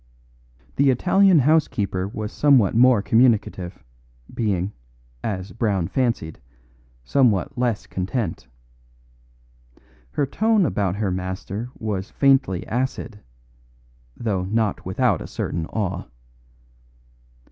[0.77, 3.83] The Italian housekeeper was somewhat more communicative,
[4.33, 4.73] being,
[5.23, 6.39] as Brown fancied,
[7.03, 8.47] somewhat less content.
[10.09, 13.19] Her tone about her master was faintly acid;
[14.17, 16.05] though not without a certain awe.